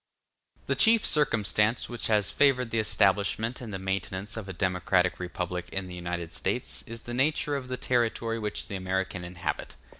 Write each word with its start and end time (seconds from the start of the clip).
The 0.65 0.73
chief 0.73 1.05
circumstance 1.05 1.87
which 1.87 2.07
has 2.07 2.31
favored 2.31 2.71
the 2.71 2.79
establishment 2.79 3.61
and 3.61 3.71
the 3.71 3.77
maintenance 3.77 4.35
of 4.35 4.49
a 4.49 4.51
democratic 4.51 5.19
republic 5.19 5.69
in 5.71 5.85
the 5.85 5.93
United 5.93 6.33
States 6.33 6.81
is 6.87 7.03
the 7.03 7.13
nature 7.13 7.55
of 7.55 7.67
the 7.67 7.77
territory 7.77 8.39
which 8.39 8.67
the 8.67 8.75
American 8.75 9.23
inhabit. 9.23 9.75